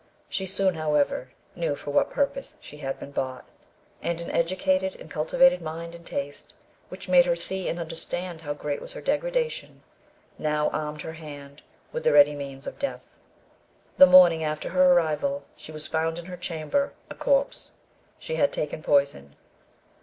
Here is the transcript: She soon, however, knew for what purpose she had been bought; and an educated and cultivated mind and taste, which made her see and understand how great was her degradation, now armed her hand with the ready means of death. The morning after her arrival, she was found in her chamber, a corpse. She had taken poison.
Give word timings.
She 0.29 0.47
soon, 0.47 0.73
however, 0.73 1.29
knew 1.55 1.75
for 1.75 1.91
what 1.91 2.09
purpose 2.09 2.55
she 2.59 2.77
had 2.77 2.97
been 2.97 3.11
bought; 3.11 3.45
and 4.01 4.19
an 4.19 4.31
educated 4.31 4.95
and 4.95 5.11
cultivated 5.11 5.61
mind 5.61 5.93
and 5.93 6.03
taste, 6.03 6.55
which 6.89 7.07
made 7.07 7.27
her 7.27 7.35
see 7.35 7.69
and 7.69 7.79
understand 7.79 8.41
how 8.41 8.55
great 8.55 8.81
was 8.81 8.93
her 8.93 8.99
degradation, 9.01 9.83
now 10.39 10.69
armed 10.69 11.03
her 11.03 11.13
hand 11.13 11.61
with 11.91 12.03
the 12.03 12.13
ready 12.13 12.33
means 12.33 12.65
of 12.65 12.79
death. 12.79 13.13
The 13.99 14.07
morning 14.07 14.43
after 14.43 14.69
her 14.69 14.91
arrival, 14.91 15.43
she 15.55 15.71
was 15.71 15.85
found 15.85 16.17
in 16.17 16.25
her 16.25 16.35
chamber, 16.35 16.93
a 17.11 17.13
corpse. 17.13 17.73
She 18.17 18.37
had 18.37 18.51
taken 18.51 18.81
poison. 18.81 19.35